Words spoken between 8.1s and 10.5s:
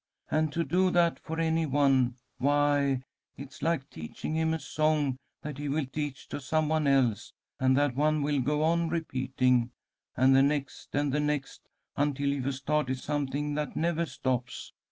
will go on repeating, and the